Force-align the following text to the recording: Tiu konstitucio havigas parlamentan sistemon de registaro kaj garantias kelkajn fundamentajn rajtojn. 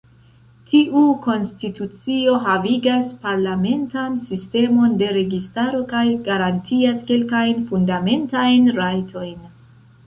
Tiu 0.69 1.01
konstitucio 1.25 2.33
havigas 2.45 3.11
parlamentan 3.27 4.17
sistemon 4.31 4.97
de 5.03 5.11
registaro 5.19 5.83
kaj 5.95 6.05
garantias 6.31 7.07
kelkajn 7.13 7.65
fundamentajn 7.71 8.71
rajtojn. 8.83 9.43